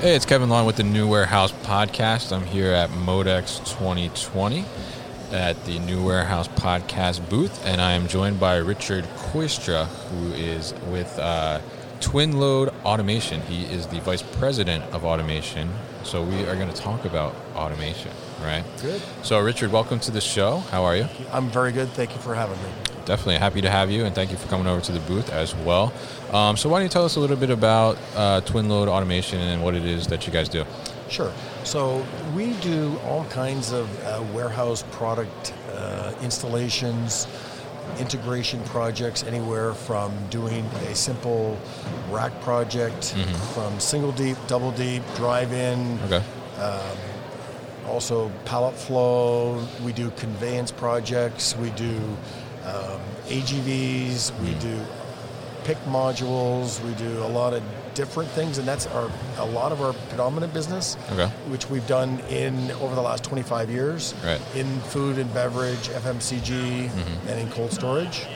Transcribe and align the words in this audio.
Hey, 0.00 0.14
it's 0.14 0.24
Kevin 0.24 0.48
Lawton 0.48 0.64
with 0.64 0.76
the 0.76 0.84
New 0.84 1.08
Warehouse 1.08 1.50
Podcast. 1.50 2.30
I'm 2.30 2.46
here 2.46 2.70
at 2.70 2.88
Modex 2.90 3.58
2020 3.66 4.64
at 5.32 5.64
the 5.64 5.80
New 5.80 6.06
Warehouse 6.06 6.46
Podcast 6.46 7.28
booth, 7.28 7.66
and 7.66 7.80
I 7.80 7.94
am 7.94 8.06
joined 8.06 8.38
by 8.38 8.58
Richard 8.58 9.04
Kooistra, 9.16 9.86
who 9.86 10.32
is 10.34 10.72
with 10.86 11.18
uh, 11.18 11.60
Twinlode 11.98 12.72
Automation. 12.84 13.40
He 13.40 13.64
is 13.64 13.88
the 13.88 13.98
Vice 13.98 14.22
President 14.22 14.84
of 14.94 15.04
Automation. 15.04 15.68
So 16.04 16.22
we 16.22 16.46
are 16.46 16.54
going 16.54 16.70
to 16.70 16.80
talk 16.80 17.04
about 17.04 17.34
automation, 17.56 18.12
right? 18.44 18.62
Good. 18.80 19.02
So, 19.24 19.40
Richard, 19.40 19.72
welcome 19.72 19.98
to 19.98 20.12
the 20.12 20.20
show. 20.20 20.58
How 20.70 20.84
are 20.84 20.96
you? 20.96 21.08
I'm 21.32 21.48
very 21.48 21.72
good. 21.72 21.88
Thank 21.88 22.14
you 22.14 22.20
for 22.20 22.36
having 22.36 22.56
me. 22.62 22.68
Definitely 23.08 23.36
happy 23.38 23.62
to 23.62 23.70
have 23.70 23.90
you, 23.90 24.04
and 24.04 24.14
thank 24.14 24.30
you 24.30 24.36
for 24.36 24.48
coming 24.48 24.66
over 24.66 24.82
to 24.82 24.92
the 24.92 25.00
booth 25.00 25.30
as 25.32 25.54
well. 25.56 25.94
Um, 26.30 26.58
so, 26.58 26.68
why 26.68 26.78
don't 26.78 26.84
you 26.84 26.90
tell 26.90 27.06
us 27.06 27.16
a 27.16 27.20
little 27.20 27.38
bit 27.38 27.48
about 27.48 27.96
uh, 28.14 28.42
Twinlode 28.42 28.86
Automation 28.86 29.40
and 29.40 29.62
what 29.64 29.74
it 29.74 29.86
is 29.86 30.08
that 30.08 30.26
you 30.26 30.32
guys 30.32 30.46
do? 30.46 30.66
Sure. 31.08 31.32
So 31.64 32.04
we 32.36 32.52
do 32.60 32.98
all 33.06 33.24
kinds 33.30 33.72
of 33.72 33.88
uh, 34.04 34.22
warehouse 34.34 34.84
product 34.92 35.54
uh, 35.72 36.12
installations, 36.22 37.26
integration 37.98 38.62
projects, 38.64 39.22
anywhere 39.24 39.72
from 39.72 40.12
doing 40.28 40.66
a 40.90 40.94
simple 40.94 41.58
rack 42.10 42.38
project, 42.42 43.14
from 43.54 43.80
single 43.80 44.12
deep, 44.12 44.36
double 44.48 44.70
deep, 44.72 45.02
drive-in, 45.16 45.98
Okay. 46.04 46.22
also 47.86 48.30
pallet 48.44 48.74
flow. 48.74 49.66
We 49.82 49.94
do 49.94 50.10
conveyance 50.10 50.70
projects. 50.70 51.56
We 51.56 51.70
do 51.70 51.98
um, 52.68 53.00
AGVs. 53.26 54.38
We 54.40 54.54
do 54.54 54.78
pick 55.64 55.78
modules. 55.84 56.82
We 56.84 56.94
do 56.94 57.22
a 57.22 57.28
lot 57.28 57.52
of 57.54 57.62
different 57.94 58.30
things, 58.30 58.58
and 58.58 58.66
that's 58.68 58.86
our 58.88 59.10
a 59.38 59.44
lot 59.46 59.72
of 59.72 59.82
our 59.82 59.92
predominant 60.08 60.54
business, 60.54 60.96
Okay. 61.12 61.26
which 61.48 61.68
we've 61.68 61.86
done 61.86 62.20
in 62.30 62.70
over 62.80 62.94
the 62.94 63.02
last 63.02 63.24
25 63.24 63.70
years 63.70 64.14
Right. 64.24 64.40
in 64.54 64.80
food 64.82 65.18
and 65.18 65.32
beverage, 65.34 65.88
FMCG, 65.88 66.88
and 67.28 67.40
in 67.40 67.50
cold 67.50 67.72
storage. 67.72 68.26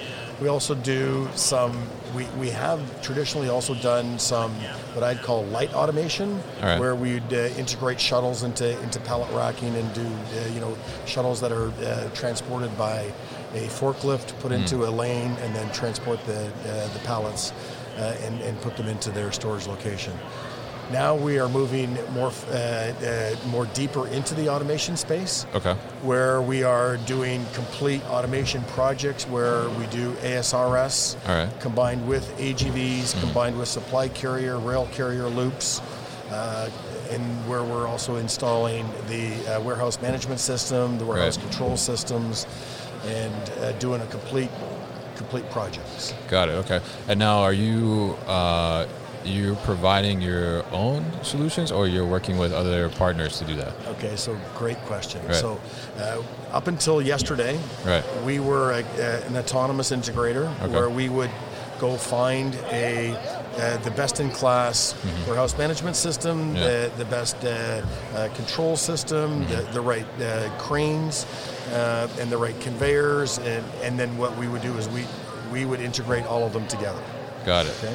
We 0.40 0.48
also 0.48 0.74
do 0.74 1.28
some. 1.36 1.72
We, 2.16 2.24
we 2.38 2.50
have 2.50 2.80
traditionally 3.02 3.48
also 3.48 3.74
done 3.74 4.18
some 4.18 4.50
what 4.94 5.04
I'd 5.04 5.22
call 5.22 5.44
light 5.44 5.72
automation, 5.72 6.42
right. 6.60 6.80
where 6.80 6.96
we'd 6.96 7.32
uh, 7.32 7.48
integrate 7.56 8.00
shuttles 8.00 8.42
into 8.42 8.78
into 8.82 8.98
pallet 9.00 9.30
racking 9.32 9.74
and 9.76 9.94
do 9.94 10.02
uh, 10.04 10.48
you 10.52 10.60
know 10.60 10.76
shuttles 11.06 11.40
that 11.42 11.52
are 11.52 11.68
uh, 11.70 12.10
transported 12.14 12.76
by 12.76 13.12
a 13.54 13.66
forklift, 13.68 14.38
put 14.40 14.52
into 14.52 14.84
a 14.86 14.90
lane, 14.90 15.32
and 15.42 15.54
then 15.54 15.70
transport 15.72 16.24
the 16.26 16.46
uh, 16.46 16.88
the 16.92 16.98
pallets 17.04 17.52
uh, 17.98 18.16
and 18.22 18.40
and 18.42 18.60
put 18.62 18.76
them 18.76 18.88
into 18.88 19.10
their 19.10 19.30
storage 19.32 19.66
location. 19.66 20.12
Now 20.90 21.14
we 21.14 21.38
are 21.38 21.48
moving 21.48 21.96
more 22.12 22.32
uh, 22.50 22.54
uh, 22.54 23.36
more 23.48 23.66
deeper 23.66 24.08
into 24.08 24.34
the 24.34 24.48
automation 24.48 24.96
space 24.96 25.46
Okay. 25.54 25.74
where 26.02 26.42
we 26.42 26.64
are 26.64 26.96
doing 27.06 27.46
complete 27.54 28.02
automation 28.10 28.62
projects 28.64 29.24
where 29.26 29.68
we 29.78 29.86
do 29.86 30.12
ASRS 30.22 31.16
right. 31.26 31.48
combined 31.60 32.06
with 32.06 32.24
AGVs, 32.38 33.12
Mm-hmm. 33.14 33.20
combined 33.20 33.58
with 33.58 33.68
supply 33.68 34.08
carrier, 34.08 34.58
rail 34.58 34.86
carrier 34.92 35.28
loops, 35.28 35.80
uh, 36.30 36.68
and 37.10 37.22
where 37.48 37.62
we're 37.62 37.86
also 37.86 38.16
installing 38.16 38.84
the 39.08 39.32
uh, 39.56 39.60
warehouse 39.62 40.00
management 40.02 40.40
system, 40.40 40.98
the 40.98 41.06
warehouse 41.06 41.36
Right. 41.38 41.46
control 41.48 41.76
systems, 41.76 42.46
and 43.04 43.50
uh, 43.60 43.72
doing 43.72 44.00
a 44.00 44.06
complete 44.06 44.50
complete 45.16 45.48
projects. 45.50 46.14
Got 46.28 46.48
it. 46.48 46.52
Okay. 46.52 46.80
And 47.08 47.18
now, 47.18 47.40
are 47.40 47.52
you 47.52 48.16
uh, 48.26 48.86
you 49.24 49.56
providing 49.64 50.20
your 50.20 50.64
own 50.72 51.04
solutions, 51.22 51.70
or 51.70 51.86
you're 51.86 52.06
working 52.06 52.38
with 52.38 52.52
other 52.52 52.88
partners 52.88 53.38
to 53.38 53.44
do 53.44 53.54
that? 53.56 53.72
Okay, 53.86 54.16
so 54.16 54.36
great 54.56 54.78
question. 54.78 55.24
Right. 55.26 55.36
So, 55.36 55.60
uh, 55.98 56.22
up 56.50 56.66
until 56.66 57.00
yesterday, 57.00 57.58
Right. 57.84 58.04
we 58.24 58.40
were 58.40 58.72
a, 58.72 58.80
uh, 58.80 59.28
an 59.28 59.36
autonomous 59.36 59.92
integrator 59.92 60.50
Okay. 60.62 60.72
where 60.72 60.90
we 60.90 61.08
would 61.08 61.30
go 61.78 61.96
find 61.96 62.54
a 62.72 63.16
uh, 63.58 63.76
the 63.78 63.90
best 63.92 64.20
in 64.20 64.30
class 64.30 64.94
warehouse 65.26 65.56
management 65.58 65.96
system, 65.96 66.38
Mm-hmm. 66.54 66.56
Yeah. 66.56 66.88
the, 66.88 66.92
the 66.98 67.04
best 67.06 67.36
uh, 67.44 67.48
uh, 68.14 68.28
control 68.34 68.76
system, 68.76 69.40
the, 69.48 69.56
Mm-hmm. 69.56 69.72
the 69.74 69.80
right 69.80 70.06
uh, 70.20 70.48
cranes, 70.58 71.26
uh, 71.72 72.08
and 72.20 72.30
the 72.30 72.36
right 72.38 72.58
conveyors, 72.60 73.38
and, 73.38 73.64
and 73.82 73.98
then 73.98 74.16
what 74.18 74.36
we 74.38 74.48
would 74.48 74.62
do 74.62 74.76
is 74.78 74.88
we 74.88 75.04
we 75.52 75.64
would 75.66 75.80
integrate 75.80 76.24
all 76.24 76.44
of 76.44 76.52
them 76.54 76.66
together. 76.66 77.02
Got 77.44 77.66
it. 77.66 77.74
Okay, 77.84 77.94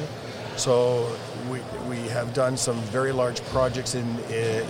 so 0.56 1.10
we, 1.50 1.58
we 1.88 1.96
have 2.08 2.32
done 2.32 2.56
some 2.56 2.76
very 2.92 3.10
large 3.12 3.42
projects 3.46 3.94
in 3.94 4.06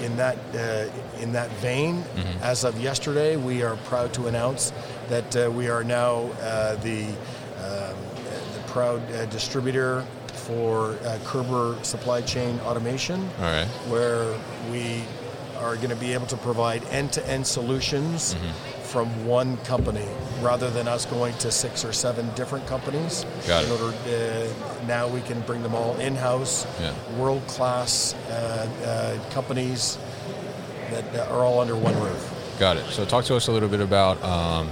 in 0.05 0.17
that 0.17 0.37
uh, 0.55 1.21
in 1.23 1.33
that 1.33 1.51
vein. 1.61 2.03
As 2.43 2.65
of 2.65 2.81
yesterday, 2.81 3.37
we 3.37 3.63
are 3.63 3.77
proud 3.91 4.13
to 4.15 4.27
announce 4.29 4.73
that 5.09 5.37
uh, 5.37 5.51
we 5.51 5.69
are 5.69 5.85
now 5.85 6.31
uh, 6.41 6.77
the 6.77 7.05
um, 7.61 7.97
the 8.55 8.63
proud 8.69 9.01
uh, 9.13 9.27
distributor 9.27 10.05
for 10.49 10.93
uh, 11.05 11.19
Koerber 11.25 11.85
Supply 11.85 12.23
Chain 12.23 12.59
Automation, 12.61 13.21
right. 13.39 13.67
where 13.89 14.33
we 14.73 15.03
are 15.59 15.77
going 15.77 15.91
to 15.91 15.97
be 15.97 16.15
able 16.15 16.27
to 16.27 16.39
provide 16.39 16.83
end-to-end 16.87 17.47
solutions 17.47 18.35
Mm-hmm. 18.35 18.83
from 18.89 19.27
one 19.27 19.59
company 19.59 20.09
rather 20.41 20.71
than 20.71 20.89
us 20.89 21.05
going 21.05 21.35
to 21.39 21.51
six 21.51 21.85
or 21.85 21.93
seven 21.93 22.31
different 22.35 22.67
companies. 22.67 23.27
Got 23.47 23.65
in 23.67 23.71
it. 23.73 23.81
order, 23.81 23.95
uh, 24.09 24.87
now 24.87 25.07
we 25.07 25.21
can 25.21 25.41
bring 25.43 25.63
them 25.63 25.75
all 25.75 25.95
in-house, 25.99 26.67
Yeah. 26.81 26.95
world-class 27.19 28.15
uh, 28.15 29.19
uh, 29.21 29.31
companies 29.31 29.99
that 30.91 31.13
that 31.13 31.29
are 31.31 31.45
all 31.45 31.61
under 31.61 31.77
one 31.77 31.95
roof. 32.01 32.57
Got 32.59 32.79
it. 32.79 32.87
So, 32.87 33.05
talk 33.05 33.27
to 33.27 33.37
us 33.37 33.49
a 33.49 33.53
little 33.53 33.69
bit 33.69 33.81
about 33.81 34.17
um, 34.25 34.71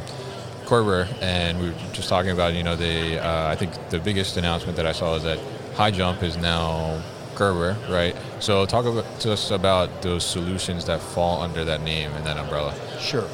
Koerber, 0.65 1.06
and 1.20 1.60
we 1.60 1.66
were 1.69 1.75
just 1.92 2.09
talking 2.09 2.31
about 2.31 2.54
you 2.54 2.62
know 2.62 2.76
the 2.76 3.19
uh, 3.22 3.48
I 3.53 3.54
think 3.54 3.70
the 3.91 3.98
biggest 3.98 4.38
announcement 4.38 4.76
that 4.78 4.86
I 4.86 4.92
saw 4.92 5.16
is 5.16 5.25
that 5.25 5.38
HighJump 5.76 6.22
is 6.22 6.39
now 6.39 7.03
Koerber, 7.34 7.77
right? 7.91 8.16
So, 8.41 8.65
talk 8.65 8.86
about, 8.86 9.21
to 9.21 9.33
us 9.33 9.51
about 9.51 10.01
those 10.01 10.24
solutions 10.24 10.86
that 10.86 11.01
fall 11.01 11.42
under 11.42 11.66
that 11.66 11.83
name 11.83 12.10
and 12.12 12.24
that 12.24 12.39
umbrella. 12.39 12.74
Sure. 12.98 13.28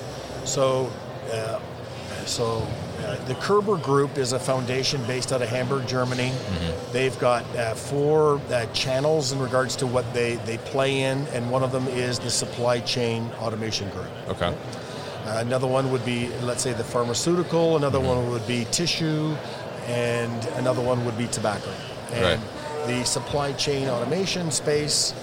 So, 0.45 0.91
uh, 1.33 1.61
so 2.27 2.67
uh, 2.99 3.25
the 3.27 3.35
Koerber 3.35 3.81
Group 3.81 4.19
is 4.19 4.33
a 4.33 4.41
foundation 4.41 5.01
based 5.07 5.33
out 5.33 5.41
of 5.41 5.49
Hamburg, 5.51 5.87
Germany. 5.87 6.33
They've 6.91 7.17
got 7.21 7.45
uh, 7.57 7.75
four 7.75 8.41
uh, 8.51 8.67
channels 8.73 9.31
in 9.31 9.39
regards 9.39 9.77
to 9.77 9.87
what 9.87 10.13
they, 10.13 10.35
they 10.45 10.59
play 10.59 11.03
in, 11.03 11.19
and 11.29 11.49
one 11.49 11.63
of 11.63 11.71
them 11.71 11.87
is 11.87 12.19
the 12.19 12.31
supply 12.31 12.81
chain 12.81 13.31
automation 13.39 13.89
group. 13.91 14.11
Okay. 14.29 14.53
Uh, 15.27 15.39
another 15.39 15.69
one 15.69 15.93
would 15.93 16.05
be, 16.05 16.29
let's 16.41 16.63
say, 16.63 16.73
the 16.73 16.83
pharmaceutical. 16.83 17.77
Another 17.77 18.01
one 18.01 18.29
would 18.31 18.47
be 18.49 18.67
tissue, 18.73 19.37
and 19.87 20.45
another 20.57 20.83
one 20.83 21.05
would 21.05 21.17
be 21.17 21.29
tobacco. 21.29 21.71
And 22.13 22.43
the 22.89 23.05
supply 23.05 23.53
chain 23.53 23.89
automation 23.89 24.51
space 24.51 25.15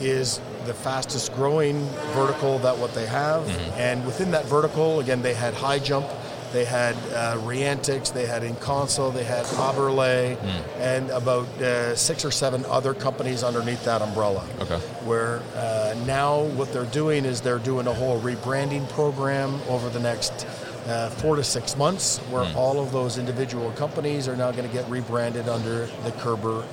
is 0.00 0.40
the 0.66 0.74
fastest 0.74 1.32
growing 1.34 1.84
vertical 2.14 2.58
that 2.60 2.76
what 2.78 2.94
they 2.94 3.06
have. 3.06 3.48
And 3.76 4.04
within 4.04 4.30
that 4.32 4.46
vertical, 4.46 5.00
again, 5.00 5.22
they 5.22 5.34
had 5.34 5.54
HighJump 5.54 6.10
they 6.54 6.64
had 6.64 6.94
uh, 7.12 7.36
Riantics, 7.38 8.12
they 8.12 8.26
had 8.26 8.42
Inconso, 8.44 9.12
they 9.12 9.24
had 9.24 9.44
Aberle, 9.44 10.38
and 10.78 11.10
about 11.10 11.48
uh, 11.60 11.96
six 11.96 12.24
or 12.24 12.30
seven 12.30 12.64
other 12.66 12.94
companies 12.94 13.42
underneath 13.42 13.84
that 13.84 14.02
umbrella. 14.02 14.46
Okay. 14.60 14.78
Where 15.04 15.42
uh, 15.56 15.96
now 16.06 16.44
what 16.44 16.72
they're 16.72 16.84
doing 16.84 17.24
is 17.24 17.40
they're 17.40 17.58
doing 17.58 17.88
a 17.88 17.92
whole 17.92 18.20
rebranding 18.20 18.88
program 18.90 19.60
over 19.68 19.90
the 19.90 19.98
next 19.98 20.46
uh, 20.86 21.10
four 21.10 21.36
to 21.36 21.44
six 21.44 21.76
months, 21.76 22.18
where 22.30 22.44
all 22.54 22.80
of 22.80 22.92
those 22.92 23.18
individual 23.18 23.70
companies 23.72 24.28
are 24.28 24.36
now 24.36 24.50
going 24.50 24.68
to 24.68 24.72
get 24.72 24.88
rebranded 24.88 25.48
under 25.48 25.86
the 26.04 26.12
Koerber 26.12 26.64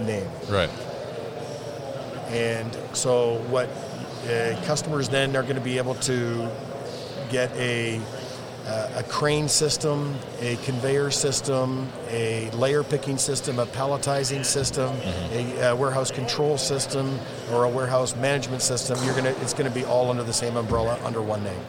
name. 0.00 0.28
Right. 0.48 0.70
And 2.28 2.76
so, 2.92 3.38
what 3.48 3.68
uh, 4.28 4.60
customers 4.64 5.08
then 5.08 5.34
are 5.36 5.42
going 5.42 5.54
to 5.54 5.60
be 5.60 5.78
able 5.78 5.94
to 5.96 6.50
get 7.30 7.50
a 7.56 8.00
uh, 8.66 8.90
a 8.96 9.02
crane 9.04 9.48
system, 9.48 10.14
a 10.40 10.56
conveyor 10.56 11.10
system, 11.10 11.90
a 12.10 12.50
layer 12.50 12.82
picking 12.82 13.16
system, 13.16 13.58
a 13.58 13.64
palletizing 13.64 14.44
system, 14.44 14.94
a, 15.32 15.70
uh 15.70 15.76
warehouse 15.76 16.10
control 16.10 16.58
system, 16.58 17.18
or 17.50 17.64
a 17.64 17.68
warehouse 17.68 18.14
management 18.16 18.60
system. 18.60 18.98
You're 19.04 19.14
gonna 19.14 19.34
it's 19.40 19.54
going 19.54 19.70
to 19.70 19.74
be 19.74 19.86
all 19.86 20.10
under 20.10 20.22
the 20.22 20.34
same 20.34 20.56
umbrella 20.56 20.98
under 21.02 21.22
one 21.22 21.42
name. 21.42 21.60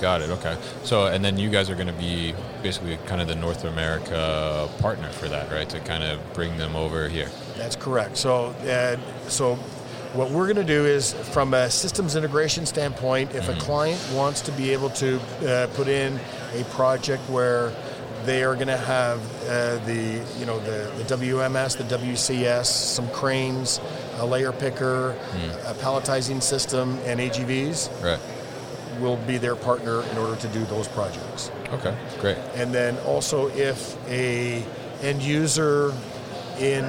Got 0.00 0.22
it. 0.22 0.30
Okay. 0.30 0.56
So, 0.82 1.06
and 1.06 1.24
then 1.24 1.36
you 1.38 1.50
guys 1.50 1.68
are 1.68 1.74
going 1.74 1.86
to 1.86 1.92
be 1.92 2.34
basically 2.62 2.96
kind 3.06 3.20
of 3.20 3.28
the 3.28 3.34
North 3.34 3.64
America 3.64 4.68
partner 4.78 5.08
for 5.10 5.28
that, 5.28 5.50
right? 5.52 5.68
To 5.68 5.80
kind 5.80 6.02
of 6.02 6.18
bring 6.32 6.56
them 6.56 6.74
over 6.74 7.08
here. 7.08 7.28
That's 7.56 7.76
correct. 7.76 8.16
So, 8.16 8.46
uh, 8.46 8.96
so 9.28 9.56
what 10.14 10.30
we're 10.30 10.46
going 10.46 10.56
to 10.56 10.64
do 10.64 10.86
is, 10.86 11.12
from 11.12 11.54
a 11.54 11.70
systems 11.70 12.16
integration 12.16 12.66
standpoint, 12.66 13.34
if 13.34 13.48
a 13.48 13.54
client 13.54 14.00
wants 14.12 14.40
to 14.42 14.52
be 14.52 14.72
able 14.72 14.90
to 14.90 15.20
uh, 15.46 15.66
put 15.74 15.86
in 15.86 16.18
a 16.54 16.64
project 16.64 17.22
where 17.28 17.72
they 18.24 18.42
are 18.42 18.54
going 18.54 18.66
to 18.68 18.76
have 18.76 19.18
uh, 19.44 19.76
the, 19.86 20.22
you 20.38 20.46
know, 20.46 20.58
the, 20.60 20.90
the 21.02 21.16
WMS, 21.16 21.76
the 21.76 21.96
WCS, 21.96 22.66
some 22.66 23.08
cranes, 23.10 23.80
a 24.18 24.26
layer 24.26 24.52
picker, 24.52 25.10
a 25.66 25.74
palletizing 25.74 26.42
system, 26.42 26.98
and 27.04 27.20
AGVs, 27.20 28.02
Right. 28.02 28.18
Will 29.00 29.16
be 29.26 29.38
their 29.38 29.56
partner 29.56 30.02
in 30.10 30.18
order 30.18 30.36
to 30.36 30.48
do 30.48 30.64
those 30.66 30.86
projects. 30.88 31.50
Okay. 31.72 31.94
Great. 32.20 32.36
And 32.54 32.72
then 32.74 32.96
also 32.98 33.48
if 33.50 33.96
a 34.08 34.64
end 35.02 35.22
user 35.22 35.92
in 36.58 36.84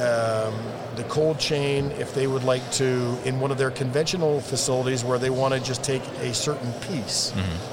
um, 0.00 0.54
the 0.96 1.04
cold 1.08 1.38
chain, 1.38 1.90
if 1.92 2.14
they 2.14 2.26
would 2.26 2.44
like 2.44 2.68
to, 2.72 3.16
in 3.24 3.40
one 3.40 3.50
of 3.50 3.58
their 3.58 3.70
conventional 3.70 4.40
facilities 4.40 5.02
where 5.04 5.18
they 5.18 5.30
want 5.30 5.54
to 5.54 5.60
just 5.60 5.82
take 5.82 6.02
a 6.20 6.32
certain 6.34 6.72
piece, 6.88 7.30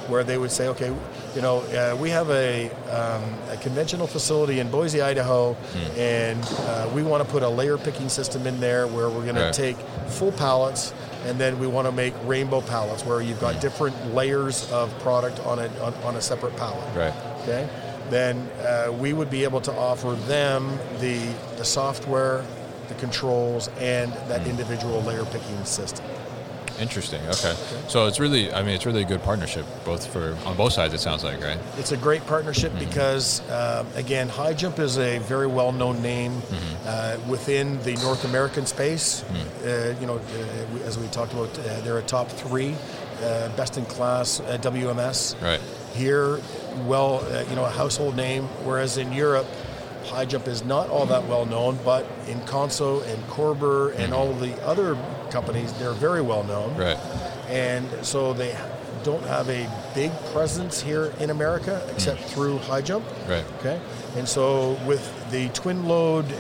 where 0.08 0.24
they 0.24 0.38
would 0.38 0.52
say, 0.52 0.68
okay, 0.70 0.94
you 1.36 1.42
know, 1.42 1.58
uh, 1.60 1.96
we 2.00 2.10
have 2.10 2.30
a, 2.30 2.70
um, 2.90 3.24
a 3.50 3.58
conventional 3.62 4.08
facility 4.08 4.60
in 4.60 4.70
Boise, 4.70 5.02
Idaho, 5.02 5.56
and 5.98 6.44
uh, 6.62 6.90
we 6.94 7.04
want 7.04 7.24
to 7.24 7.30
put 7.30 7.44
a 7.44 7.50
layer 7.50 7.78
picking 7.78 8.08
system 8.10 8.46
in 8.48 8.60
there 8.60 8.88
where 8.88 9.10
we're 9.10 9.24
going 9.26 9.36
Right. 9.36 9.54
to 9.54 9.62
take 9.62 9.78
full 10.08 10.32
pallets 10.32 10.94
and 11.28 11.38
then 11.38 11.60
we 11.60 11.68
want 11.68 11.86
to 11.86 11.92
make 11.92 12.14
rainbow 12.24 12.62
pallets 12.62 13.06
where 13.06 13.22
you've 13.22 13.42
got 13.42 13.60
different 13.60 14.14
layers 14.14 14.72
of 14.72 14.98
product 15.00 15.40
on 15.42 15.60
a, 15.60 15.68
on, 15.82 15.94
on 15.96 16.16
a 16.16 16.22
separate 16.22 16.56
pallet. 16.56 16.88
Right. 16.96 17.14
okay, 17.42 17.70
then 18.10 18.50
uh, 18.62 18.92
we 18.94 19.12
would 19.12 19.30
be 19.30 19.44
able 19.44 19.60
to 19.62 19.74
offer 19.74 20.14
them 20.14 20.80
the, 21.00 21.18
the 21.58 21.66
software, 21.66 22.46
the 22.88 22.96
controls, 22.96 23.70
and 23.80 24.14
that 24.30 24.48
individual 24.48 25.02
layer 25.02 25.26
picking 25.26 25.64
system. 25.66 26.06
Interesting. 26.80 27.22
Okay. 27.28 27.56
So 27.88 28.08
it's 28.08 28.20
really, 28.20 28.52
I 28.54 28.62
mean, 28.62 28.76
it's 28.76 28.86
really 28.86 29.02
a 29.02 29.06
good 29.06 29.24
partnership, 29.24 29.66
both 29.84 30.06
for 30.08 30.38
on 30.46 30.56
both 30.56 30.74
sides. 30.74 30.94
It 30.94 31.00
sounds 31.00 31.24
like, 31.24 31.42
right? 31.42 31.58
It's 31.78 31.92
a 31.92 31.98
great 31.98 32.26
partnership 32.28 32.72
because, 32.78 33.42
um, 33.50 33.88
again, 33.96 34.30
HighJump 34.30 34.80
is 34.80 34.98
a 34.98 35.18
very 35.20 35.48
well-known 35.48 36.02
name 36.02 36.42
uh, 36.86 37.18
within 37.28 37.82
the 37.84 37.94
North 37.96 38.26
American 38.26 38.66
space. 38.66 39.24
Uh, 39.64 39.96
you 40.00 40.06
know, 40.06 40.18
uh, 40.18 40.86
as 40.86 40.98
we 40.98 41.08
talked 41.08 41.34
about, 41.34 41.58
uh, 41.60 41.82
they're 41.82 41.98
a 41.98 42.04
top 42.04 42.30
three, 42.30 42.76
uh, 43.24 43.50
best-in-class 43.58 44.40
uh, 44.42 44.58
WMS. 44.62 45.42
Right. 45.42 45.62
Here, 45.96 46.40
well, 46.86 47.26
uh, 47.26 47.44
you 47.50 47.56
know, 47.56 47.66
a 47.66 47.70
household 47.70 48.16
name, 48.16 48.44
whereas 48.64 48.98
in 48.98 49.12
Europe, 49.12 49.48
HighJump 50.08 50.48
is 50.48 50.64
not 50.64 50.90
all 50.90 51.06
that 51.06 51.26
well 51.28 51.46
known, 51.46 51.78
but 51.84 52.06
Inconso 52.26 53.06
and 53.08 53.24
Koerber 53.26 53.96
and 53.98 54.14
all 54.14 54.34
the 54.34 54.54
other 54.66 54.98
companies, 55.30 55.74
they're 55.74 55.92
very 55.94 56.22
well 56.22 56.44
known. 56.44 56.76
Right. 56.78 56.98
And 57.50 57.88
so 58.06 58.34
they 58.34 58.58
don't 59.04 59.24
have 59.24 59.50
a 59.50 59.70
big 59.94 60.12
presence 60.34 60.82
here 60.82 61.14
in 61.20 61.30
America 61.30 61.86
except 61.92 62.22
through 62.22 62.60
HighJump. 62.60 63.04
Right. 63.28 63.46
Okay. 63.60 63.80
And 64.16 64.28
so 64.28 64.80
with 64.86 65.32
the 65.32 65.50
Twinlode 65.50 66.32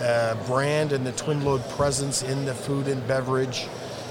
uh, 0.00 0.34
brand 0.46 0.92
and 0.92 1.06
the 1.06 1.12
Twinlode 1.12 1.68
presence 1.76 2.22
in 2.22 2.44
the 2.44 2.54
food 2.54 2.88
and 2.88 3.06
beverage 3.06 3.66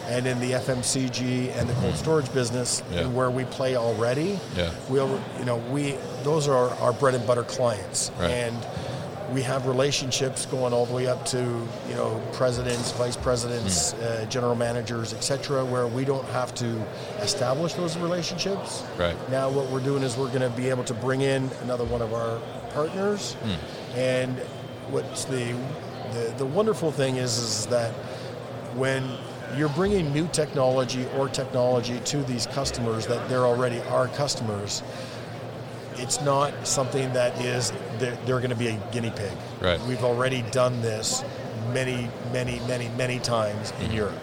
and 0.09 0.27
in 0.27 0.39
the 0.39 0.51
FMCG 0.53 1.55
and 1.57 1.67
the 1.69 1.73
cold 1.75 1.95
storage 1.95 2.31
business 2.33 2.83
Yeah. 2.91 3.01
and 3.01 3.15
where 3.15 3.29
we 3.31 3.45
play 3.45 3.75
already, 3.75 4.39
Yeah. 4.55 4.69
we'll 4.89 5.19
you 5.39 5.45
know 5.45 5.57
we 5.71 5.95
those 6.23 6.47
are 6.47 6.69
our 6.81 6.93
bread 6.93 7.15
and 7.15 7.25
butter 7.25 7.43
clients 7.43 8.11
Right. 8.19 8.31
and 8.31 8.57
we 9.33 9.41
have 9.41 9.65
relationships 9.65 10.45
going 10.45 10.73
all 10.73 10.85
the 10.85 10.93
way 10.93 11.07
up 11.07 11.25
to 11.27 11.39
you 11.39 11.95
know 11.95 12.21
presidents, 12.33 12.91
vice 12.91 13.15
presidents, 13.15 13.93
Hmm. 13.93 14.03
uh, 14.03 14.25
general 14.25 14.55
managers, 14.55 15.13
etc., 15.13 15.63
where 15.65 15.87
we 15.87 16.05
don't 16.05 16.27
have 16.29 16.53
to 16.55 16.81
establish 17.21 17.73
those 17.73 17.97
relationships. 17.97 18.83
Right. 18.97 19.15
Now, 19.31 19.49
what 19.49 19.69
we're 19.71 19.79
doing 19.79 20.03
is 20.03 20.17
we're 20.17 20.27
going 20.27 20.41
to 20.41 20.49
be 20.55 20.69
able 20.69 20.83
to 20.83 20.93
bring 20.93 21.21
in 21.21 21.49
another 21.63 21.83
one 21.85 22.01
of 22.01 22.13
our 22.13 22.37
partners, 22.75 23.35
and 23.95 24.37
what's 24.91 25.23
the, 25.25 25.55
the 26.13 26.33
the 26.37 26.45
wonderful 26.45 26.91
thing 26.91 27.15
is 27.17 27.37
is 27.37 27.65
that 27.67 27.91
when 28.75 29.03
you're 29.57 29.69
bringing 29.69 30.11
new 30.13 30.27
technology 30.29 31.05
or 31.17 31.29
technology 31.29 31.99
to 32.05 32.23
these 32.23 32.47
customers 32.47 33.07
that 33.07 33.27
they're 33.29 33.45
already 33.45 33.79
our 33.83 34.07
customers, 34.09 34.83
it's 35.95 36.21
not 36.21 36.67
something 36.67 37.11
that 37.13 37.39
is 37.41 37.71
they're, 37.99 38.15
they're 38.25 38.39
going 38.39 38.49
to 38.49 38.55
be 38.55 38.67
a 38.67 38.79
guinea 38.91 39.11
pig. 39.15 39.31
Right. 39.61 39.79
We've 39.81 40.03
already 40.03 40.41
done 40.51 40.81
this 40.81 41.23
many, 41.71 42.09
many, 42.31 42.59
many, 42.67 42.89
many 42.89 43.19
times 43.19 43.71
in 43.71 43.87
Mm-hmm. 43.87 43.95
Europe, 43.95 44.19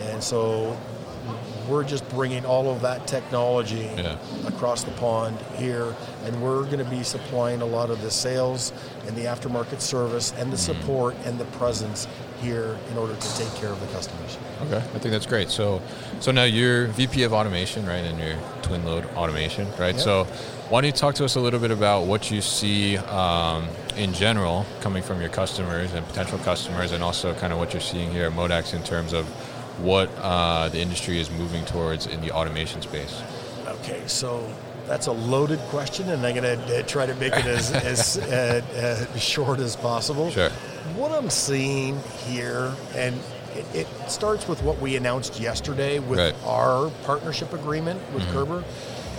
and 0.00 0.22
so 0.22 0.76
we're 1.68 1.84
just 1.84 2.08
bringing 2.10 2.44
all 2.44 2.70
of 2.70 2.80
that 2.82 3.06
technology 3.06 3.88
Yeah. 3.96 4.16
across 4.46 4.84
the 4.84 4.90
pond 4.92 5.38
here, 5.56 5.94
and 6.24 6.42
we're 6.42 6.64
going 6.64 6.78
to 6.78 6.84
be 6.84 7.02
supplying 7.02 7.60
a 7.62 7.66
lot 7.66 7.90
of 7.90 8.02
the 8.02 8.10
sales 8.10 8.72
and 9.06 9.16
the 9.16 9.22
aftermarket 9.24 9.80
service 9.80 10.32
and 10.38 10.52
the 10.52 10.56
Mm-hmm. 10.56 10.80
support 10.80 11.16
and 11.24 11.38
the 11.38 11.44
presence 11.46 12.06
here 12.40 12.76
in 12.90 12.98
order 12.98 13.14
to 13.14 13.36
take 13.38 13.52
care 13.56 13.70
of 13.70 13.80
the 13.80 13.86
customers. 13.88 14.36
Okay, 14.66 14.76
I 14.76 14.98
think 14.98 15.12
that's 15.12 15.26
great. 15.26 15.48
So, 15.50 15.80
so 16.20 16.30
now 16.30 16.44
you're 16.44 16.86
VP 16.88 17.22
of 17.22 17.32
automation, 17.32 17.86
right, 17.86 18.04
and 18.04 18.18
you're 18.18 18.36
twin 18.62 18.84
load 18.84 19.04
automation, 19.16 19.66
right? 19.78 19.94
Yeah. 19.94 20.00
So, 20.00 20.24
why 20.68 20.80
don't 20.80 20.86
you 20.86 20.92
talk 20.92 21.14
to 21.16 21.24
us 21.24 21.34
a 21.36 21.40
little 21.40 21.60
bit 21.60 21.70
about 21.70 22.06
what 22.06 22.30
you 22.30 22.40
see 22.40 22.96
um, 22.98 23.66
in 23.96 24.12
general 24.14 24.64
coming 24.80 25.02
from 25.02 25.20
your 25.20 25.28
customers 25.30 25.92
and 25.92 26.06
potential 26.06 26.38
customers, 26.38 26.92
and 26.92 27.02
also 27.02 27.34
kind 27.34 27.52
of 27.52 27.58
what 27.58 27.72
you're 27.72 27.80
seeing 27.82 28.10
here 28.10 28.26
at 28.26 28.32
Modex 28.32 28.74
in 28.74 28.82
terms 28.82 29.12
of 29.12 29.26
what 29.78 30.10
uh, 30.18 30.68
the 30.68 30.80
industry 30.80 31.18
is 31.20 31.30
moving 31.30 31.64
towards 31.64 32.06
in 32.06 32.20
the 32.20 32.30
automation 32.30 32.80
space. 32.82 33.20
Okay, 33.66 34.02
so 34.06 34.48
that's 34.86 35.06
a 35.06 35.12
loaded 35.12 35.58
question, 35.70 36.08
and 36.10 36.24
I'm 36.24 36.34
going 36.34 36.58
to 36.58 36.78
uh, 36.78 36.82
try 36.82 37.06
to 37.06 37.14
make 37.16 37.32
it 37.32 37.46
as, 37.46 37.72
as 37.72 38.18
uh, 38.18 39.06
uh, 39.14 39.18
short 39.18 39.58
as 39.60 39.76
possible. 39.76 40.30
Sure. 40.30 40.50
What 40.96 41.10
I'm 41.12 41.30
seeing 41.30 41.98
here, 42.26 42.72
and 42.94 43.18
it, 43.54 43.64
it 43.74 43.86
starts 44.10 44.46
with 44.46 44.62
what 44.62 44.78
we 44.80 44.96
announced 44.96 45.40
yesterday 45.40 45.98
with 45.98 46.18
Right. 46.18 46.34
our 46.44 46.90
partnership 47.04 47.52
agreement 47.52 48.00
with 48.12 48.22
Koerber. 48.28 48.62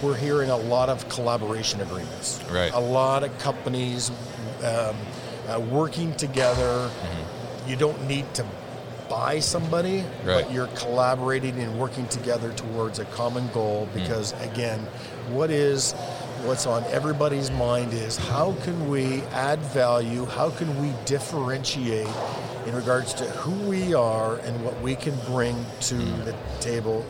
We're 0.03 0.15
hearing 0.17 0.49
a 0.49 0.57
lot 0.57 0.89
of 0.89 1.07
collaboration 1.09 1.81
agreements. 1.81 2.43
Right. 2.51 2.71
A 2.73 2.79
lot 2.79 3.23
of 3.23 3.37
companies 3.39 4.09
um, 4.63 4.95
uh, 5.47 5.59
working 5.59 6.13
together. 6.15 6.89
You 7.67 7.75
don't 7.75 8.05
need 8.07 8.31
to 8.35 8.45
buy 9.09 9.39
somebody, 9.39 10.03
Right. 10.23 10.43
but 10.43 10.51
you're 10.51 10.67
collaborating 10.67 11.59
and 11.59 11.79
working 11.79 12.07
together 12.07 12.51
towards 12.53 12.99
a 12.99 13.05
common 13.05 13.47
goal 13.53 13.85
hmm. 13.85 13.99
because 13.99 14.33
again 14.41 14.79
what 15.31 15.49
is 15.49 15.93
what's 16.43 16.65
on 16.67 16.83
everybody's 16.85 17.49
mind 17.51 17.91
is 17.93 18.17
how 18.17 18.53
can 18.63 18.89
we 18.89 19.21
add 19.33 19.59
value 19.59 20.25
how 20.25 20.49
can 20.51 20.79
we 20.79 20.93
differentiate 21.05 22.07
in 22.67 22.75
regards 22.75 23.13
to 23.13 23.23
who 23.25 23.51
we 23.67 23.93
are 23.93 24.35
and 24.37 24.63
what 24.63 24.79
we 24.81 24.95
can 24.95 25.15
bring 25.25 25.55
to 25.79 25.95
hmm. 25.95 26.25
the 26.25 26.35
table 26.59 27.05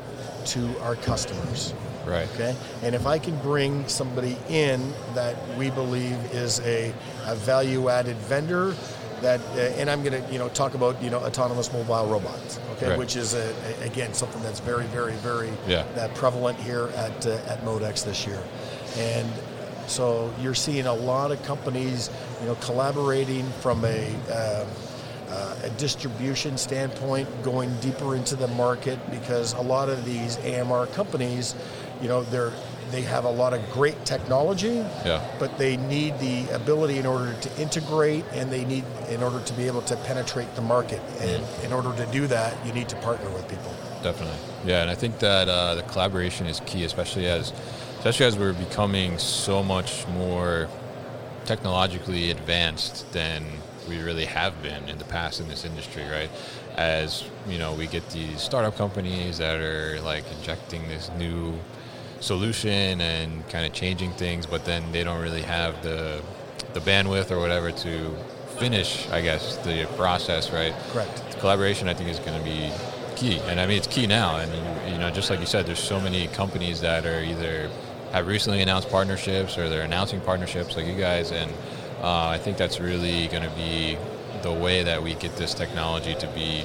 to 0.45 0.77
our 0.81 0.95
customers 0.95 1.73
Right. 2.05 2.29
okay 2.35 2.55
and 2.83 2.93
if 2.93 3.07
i 3.07 3.17
can 3.17 3.35
bring 3.39 3.87
somebody 3.87 4.37
in 4.47 4.93
that 5.15 5.35
we 5.57 5.71
believe 5.71 6.13
is 6.33 6.59
a, 6.61 6.93
a 7.25 7.35
value 7.35 7.89
added 7.89 8.15
vendor 8.17 8.75
that 9.22 9.39
uh, 9.55 9.79
and 9.79 9.89
i'm 9.89 10.03
going 10.03 10.22
to 10.24 10.31
you 10.34 10.39
know 10.39 10.50
talk 10.50 10.74
about 10.74 11.01
you 11.01 11.10
know 11.10 11.19
autonomous 11.19 11.72
mobile 11.74 12.05
robots 12.07 12.60
okay 12.74 12.89
Right. 12.89 13.00
which 13.00 13.15
is 13.15 13.34
a, 13.34 13.53
a- 13.81 13.86
again 13.86 14.13
something 14.13 14.41
that's 14.43 14.60
very 14.60 14.86
very 14.88 15.13
very 15.13 15.51
Yeah. 15.67 15.86
uh, 15.98 16.07
prevalent 16.10 16.57
here 16.60 16.89
at 16.95 17.25
uh, 17.25 17.31
at 17.48 17.63
modex 17.63 18.03
this 18.05 18.25
year 18.27 18.41
And 18.98 19.29
so 19.88 20.34
you're 20.41 20.55
seeing 20.55 20.88
a 20.88 20.93
lot 20.93 21.31
of 21.31 21.43
companies, 21.43 22.10
you 22.41 22.48
know, 22.48 22.55
collaborating 22.55 23.45
from 23.62 23.86
a, 23.86 24.15
uh, 24.31 24.65
uh, 25.29 25.55
a 25.63 25.69
distribution 25.77 26.57
standpoint, 26.57 27.27
going 27.43 27.69
deeper 27.81 28.15
into 28.15 28.36
the 28.36 28.48
market 28.48 28.98
because 29.12 29.53
a 29.53 29.62
lot 29.62 29.89
of 29.89 30.03
these 30.03 30.38
AMR 30.39 30.88
companies, 30.88 31.53
you 32.05 32.09
know, 32.09 32.21
they're 32.21 32.53
they 32.91 33.01
have 33.01 33.25
a 33.25 33.29
lot 33.29 33.51
of 33.51 33.59
great 33.71 34.05
technology, 34.05 34.75
Yeah. 35.03 35.19
but 35.39 35.57
they 35.57 35.75
need 35.75 36.19
the 36.19 36.47
ability 36.53 37.00
in 37.00 37.07
order 37.07 37.33
to 37.33 37.50
integrate 37.59 38.24
and 38.31 38.51
they 38.51 38.63
need 38.63 38.83
in 39.09 39.24
order 39.24 39.39
to 39.41 39.53
be 39.53 39.65
able 39.65 39.81
to 39.81 39.95
penetrate 39.97 40.53
the 40.53 40.62
market. 40.62 41.01
And 41.19 41.43
in 41.63 41.74
order 41.74 41.91
to 41.95 42.05
do 42.12 42.27
that, 42.27 42.53
you 42.63 42.71
need 42.74 42.88
to 42.89 42.95
partner 42.97 43.27
with 43.31 43.50
people. 43.50 43.74
Definitely. 44.03 44.38
Yeah, 44.67 44.83
and 44.83 44.91
I 44.91 44.93
think 44.93 45.17
that 45.17 45.50
uh, 45.50 45.74
the 45.74 45.81
collaboration 45.81 46.45
is 46.45 46.59
key, 46.67 46.83
especially 46.83 47.25
as 47.25 47.51
especially 47.97 48.27
as 48.27 48.38
we're 48.38 48.53
becoming 48.53 49.17
so 49.17 49.63
much 49.63 50.07
more 50.09 50.69
technologically 51.45 52.29
advanced 52.29 53.12
than 53.13 53.43
we 53.89 54.00
really 54.00 54.25
have 54.25 54.53
been 54.62 54.88
in 54.89 55.00
the 55.00 55.05
past 55.05 55.39
in 55.39 55.47
this 55.47 55.65
industry, 55.65 56.03
right? 56.03 56.29
As 56.75 57.24
you 57.50 57.57
know, 57.57 57.74
we 57.74 57.88
get 57.88 58.07
these 58.12 58.41
startup 58.41 58.77
companies 58.77 59.39
that 59.39 59.59
are 59.59 60.00
like 60.01 60.24
injecting 60.38 60.88
this 60.88 61.09
new 61.17 61.55
solution 62.25 63.00
and 63.00 63.48
kind 63.50 63.65
of 63.65 63.74
changing 63.74 64.12
things, 64.13 64.46
but 64.46 64.65
then 64.65 64.91
they 64.91 65.03
don't 65.03 65.22
really 65.22 65.44
have 65.44 65.82
the 65.84 66.22
the 66.74 66.82
bandwidth 66.82 67.32
or 67.32 67.39
whatever 67.39 67.72
to 67.72 68.13
finish, 68.58 69.08
I 69.10 69.22
guess, 69.22 69.55
the 69.58 69.86
process, 69.96 70.51
right? 70.51 70.74
Correct. 70.91 71.39
collaboration 71.39 71.88
I 71.88 71.94
think 71.94 72.10
is 72.10 72.20
going 72.20 72.38
to 72.38 72.44
be 72.44 72.70
key, 73.15 73.39
and 73.48 73.60
I 73.62 73.65
mean 73.65 73.77
it's 73.77 73.88
key 73.88 74.08
now. 74.08 74.38
And 74.38 74.51
you 74.91 74.98
know, 74.98 75.10
just 75.12 75.29
like 75.29 75.39
you 75.39 75.46
said, 75.46 75.65
there's 75.65 75.79
so 75.79 76.00
many 76.00 76.27
companies 76.27 76.82
that 76.82 77.05
are 77.05 77.22
either 77.22 77.70
have 78.12 78.27
recently 78.27 78.62
announced 78.62 78.89
partnerships 78.89 79.58
or 79.58 79.70
they're 79.70 79.84
announcing 79.84 80.22
partnerships 80.22 80.75
like 80.75 80.88
you 80.88 80.98
guys, 80.98 81.32
and 81.32 81.51
uh, 82.01 82.27
I 82.27 82.38
think 82.38 82.58
that's 82.58 82.79
really 82.79 83.27
going 83.27 83.44
to 83.44 83.55
be 83.55 83.98
the 84.41 84.51
way 84.51 84.84
that 84.84 85.01
we 85.01 85.15
get 85.15 85.36
this 85.38 85.53
technology 85.53 86.15
to 86.15 86.27
be 86.27 86.63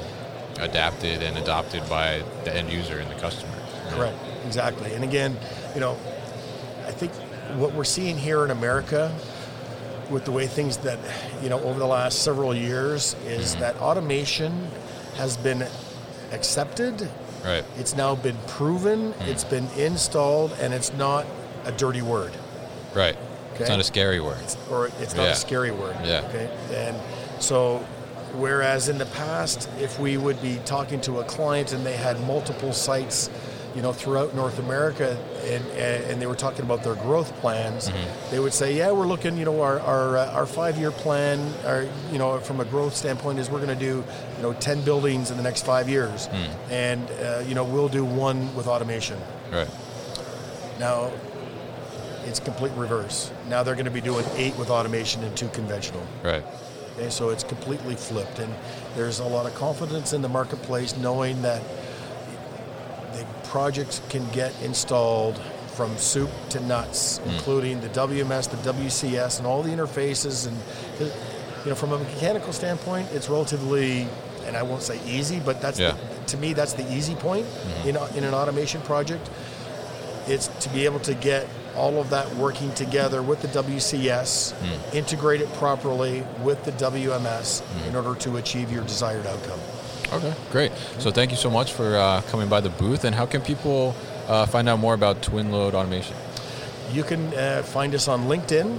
adapted 0.58 1.22
and 1.22 1.38
adopted 1.38 1.88
by 1.88 2.22
the 2.44 2.54
end 2.54 2.70
user 2.70 2.98
and 2.98 3.10
the 3.10 3.20
customer. 3.20 3.56
you 3.84 3.96
know? 3.96 4.12
Exactly. 4.46 4.92
And 4.94 5.04
again, 5.04 5.36
you 5.74 5.80
know, 5.80 5.92
I 6.86 6.92
think 6.92 7.12
what 7.58 7.72
we're 7.74 7.84
seeing 7.84 8.16
here 8.16 8.44
in 8.44 8.50
America 8.50 9.14
with 10.10 10.24
the 10.24 10.32
way 10.32 10.46
things 10.46 10.78
that, 10.78 10.98
you 11.42 11.48
know, 11.48 11.60
over 11.60 11.78
the 11.78 11.86
last 11.86 12.22
several 12.22 12.54
years 12.54 13.14
is 13.26 13.52
mm-hmm. 13.52 13.60
that 13.60 13.76
automation 13.76 14.68
has 15.16 15.36
been 15.36 15.66
accepted. 16.32 17.08
Right. 17.44 17.64
It's 17.78 17.96
now 17.96 18.14
been 18.14 18.36
proven, 18.46 19.12
mm. 19.12 19.28
it's 19.28 19.44
been 19.44 19.66
installed, 19.76 20.52
and 20.60 20.74
it's 20.74 20.92
not 20.94 21.26
a 21.64 21.72
dirty 21.72 22.02
word. 22.02 22.32
Right. 22.94 23.16
Okay. 23.54 23.60
It's 23.60 23.68
not 23.70 23.80
a 23.80 23.84
scary 23.84 24.20
word. 24.20 24.38
or 24.70 24.86
it's 25.00 25.14
not 25.14 25.24
Yeah. 25.24 25.32
a 25.32 25.36
scary 25.36 25.70
word. 25.70 25.96
Yeah. 26.04 26.22
Okay. 26.28 26.50
And 26.74 26.96
so, 27.38 27.78
whereas 28.34 28.88
in 28.88 28.98
the 28.98 29.06
past, 29.06 29.68
if 29.78 29.98
we 29.98 30.16
would 30.16 30.40
be 30.42 30.60
talking 30.64 31.00
to 31.02 31.20
a 31.20 31.24
client 31.24 31.72
and 31.72 31.84
they 31.84 31.96
had 31.96 32.20
multiple 32.26 32.72
sites, 32.72 33.30
you 33.74 33.82
know, 33.82 33.92
throughout 33.92 34.34
North 34.34 34.58
America, 34.58 35.16
and 35.44 35.64
and 36.10 36.20
they 36.20 36.26
were 36.26 36.34
talking 36.34 36.64
about 36.64 36.82
their 36.82 36.96
growth 36.96 37.32
plans, 37.40 37.88
Mm-hmm. 37.88 38.30
they 38.30 38.38
would 38.40 38.52
say, 38.52 38.76
yeah, 38.76 38.90
we're 38.92 39.06
looking, 39.06 39.36
you 39.36 39.44
know, 39.44 39.60
our 39.62 39.78
our, 39.80 40.16
uh, 40.18 40.32
our 40.32 40.46
five 40.46 40.76
year 40.78 40.90
plan, 40.90 41.38
our 41.66 41.86
you 42.12 42.18
know, 42.18 42.38
from 42.40 42.60
a 42.60 42.64
growth 42.64 42.94
standpoint, 42.96 43.38
is 43.38 43.48
we're 43.50 43.64
going 43.64 43.78
to 43.78 43.84
do, 43.90 44.04
you 44.36 44.42
know, 44.42 44.52
ten 44.54 44.82
buildings 44.82 45.30
in 45.30 45.36
the 45.36 45.42
next 45.42 45.64
five 45.64 45.88
years, 45.88 46.26
Hmm. 46.26 46.72
and 46.72 47.10
uh, 47.10 47.42
you 47.46 47.54
know, 47.54 47.64
we'll 47.64 47.88
do 47.88 48.04
one 48.04 48.54
with 48.56 48.66
automation. 48.66 49.18
Right. 49.52 49.68
Now, 50.78 51.10
it's 52.24 52.40
complete 52.40 52.72
reverse. 52.76 53.30
Now 53.48 53.62
they're 53.62 53.74
going 53.74 53.84
to 53.86 53.90
be 53.90 54.00
doing 54.00 54.24
eight 54.36 54.56
with 54.58 54.70
automation 54.70 55.22
and 55.24 55.36
two 55.36 55.48
conventional. 55.48 56.02
Right. 56.24 56.44
Okay, 56.98 57.10
so 57.10 57.30
it's 57.30 57.44
completely 57.44 57.94
flipped, 57.94 58.38
and 58.40 58.52
there's 58.96 59.20
a 59.20 59.24
lot 59.24 59.46
of 59.46 59.54
confidence 59.54 60.12
in 60.12 60.22
the 60.22 60.28
marketplace 60.28 60.96
knowing 60.96 61.40
that 61.42 61.62
projects 63.50 64.00
can 64.08 64.26
get 64.30 64.54
installed 64.62 65.36
from 65.74 65.96
soup 65.98 66.30
to 66.50 66.60
nuts, 66.60 67.18
hmm. 67.18 67.30
including 67.30 67.80
the 67.80 67.88
WMS, 67.88 68.48
the 68.48 68.72
WCS, 68.72 69.38
and 69.38 69.46
all 69.46 69.62
the 69.62 69.70
interfaces. 69.70 70.46
And 70.46 70.56
you 71.64 71.70
know, 71.70 71.74
from 71.74 71.92
a 71.92 71.98
mechanical 71.98 72.52
standpoint, 72.52 73.08
it's 73.12 73.28
relatively, 73.28 74.06
and 74.46 74.56
I 74.56 74.62
won't 74.62 74.82
say 74.82 75.00
easy, 75.04 75.40
but 75.40 75.60
that's 75.60 75.80
Yeah. 75.80 75.92
the, 75.92 76.24
to 76.28 76.36
me 76.36 76.52
that's 76.52 76.74
the 76.74 76.90
easy 76.92 77.16
point 77.16 77.46
mm-hmm. 77.46 77.88
in, 77.88 77.96
a- 77.96 78.16
in 78.16 78.24
an 78.24 78.34
automation 78.34 78.80
project. 78.82 79.28
It's 80.28 80.46
to 80.46 80.68
be 80.68 80.84
able 80.84 81.00
to 81.00 81.14
get 81.14 81.48
all 81.76 82.00
of 82.00 82.10
that 82.10 82.32
working 82.36 82.72
together 82.74 83.20
with 83.20 83.42
the 83.42 83.48
WCS, 83.48 84.52
hmm. 84.52 84.96
integrate 84.96 85.40
it 85.40 85.52
properly 85.54 86.22
with 86.42 86.62
the 86.64 86.72
WMS 86.72 87.60
hmm. 87.60 87.88
in 87.88 87.96
order 87.96 88.14
to 88.20 88.36
achieve 88.36 88.70
your 88.70 88.84
desired 88.84 89.26
outcome. 89.26 89.60
Okay, 90.12 90.32
great. 90.50 90.72
So 90.98 91.10
thank 91.10 91.30
you 91.30 91.36
so 91.36 91.50
much 91.50 91.72
for 91.72 91.96
uh, 91.96 92.22
coming 92.30 92.48
by 92.48 92.60
the 92.60 92.70
booth. 92.70 93.04
And 93.04 93.14
how 93.14 93.26
can 93.26 93.42
people 93.42 93.94
uh, 94.28 94.46
find 94.46 94.66
out 94.68 94.78
more 94.78 94.94
about 94.94 95.20
Twinlode 95.22 95.74
Automation? 95.74 96.16
You 96.92 97.04
can 97.04 97.32
uh, 97.34 97.62
find 97.62 97.94
us 97.94 98.08
on 98.08 98.26
LinkedIn, 98.26 98.78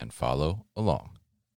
and 0.00 0.12
follow 0.12 0.66
along. 0.76 1.17